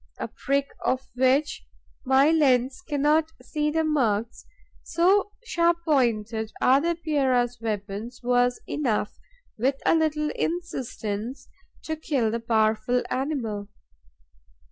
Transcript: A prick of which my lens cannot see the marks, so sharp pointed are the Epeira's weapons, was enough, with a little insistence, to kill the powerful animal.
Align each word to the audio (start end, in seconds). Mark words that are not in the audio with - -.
A 0.17 0.27
prick 0.27 0.69
of 0.83 1.07
which 1.13 1.61
my 2.05 2.31
lens 2.31 2.81
cannot 2.89 3.29
see 3.43 3.69
the 3.69 3.83
marks, 3.83 4.47
so 4.81 5.31
sharp 5.45 5.77
pointed 5.85 6.51
are 6.59 6.81
the 6.81 6.95
Epeira's 6.95 7.61
weapons, 7.61 8.19
was 8.23 8.59
enough, 8.67 9.19
with 9.59 9.79
a 9.85 9.93
little 9.93 10.31
insistence, 10.33 11.49
to 11.83 11.95
kill 11.95 12.31
the 12.31 12.39
powerful 12.39 13.03
animal. 13.11 13.67